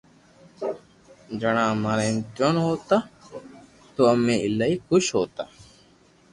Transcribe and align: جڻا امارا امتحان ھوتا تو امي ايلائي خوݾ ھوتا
جڻا 1.41 1.63
امارا 1.73 2.03
امتحان 2.11 2.55
ھوتا 2.65 2.97
تو 3.95 4.01
امي 4.13 4.35
ايلائي 4.43 4.75
خوݾ 4.85 5.03
ھوتا 5.15 5.43